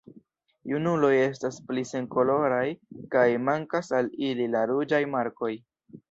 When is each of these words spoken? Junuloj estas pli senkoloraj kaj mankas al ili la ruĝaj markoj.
Junuloj 0.69 1.09
estas 1.23 1.57
pli 1.67 1.83
senkoloraj 1.89 2.65
kaj 3.15 3.25
mankas 3.49 3.91
al 3.99 4.09
ili 4.29 4.47
la 4.55 4.63
ruĝaj 4.73 5.01
markoj. 5.17 5.51